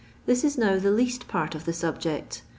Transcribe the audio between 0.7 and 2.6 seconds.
the least part of the subject.